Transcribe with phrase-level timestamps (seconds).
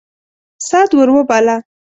[0.69, 1.55] سعد ور وباله.